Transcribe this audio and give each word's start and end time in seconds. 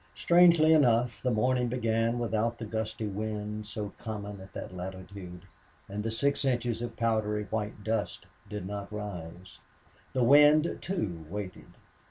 Strangely 0.15 0.73
enough, 0.73 1.21
the 1.21 1.29
morning 1.29 1.67
began 1.67 2.17
without 2.17 2.57
the 2.57 2.65
gusty 2.65 3.05
wind 3.05 3.67
so 3.67 3.93
common 3.99 4.37
to 4.37 4.49
that 4.51 4.75
latitude, 4.75 5.45
and 5.87 6.03
the 6.03 6.09
six 6.09 6.43
inches 6.43 6.81
of 6.81 6.97
powdery 6.97 7.43
white 7.51 7.83
dust 7.83 8.25
did 8.49 8.65
not 8.65 8.91
rise. 8.91 9.59
The 10.13 10.23
wind, 10.23 10.79
too, 10.81 11.27
waited. 11.29 11.77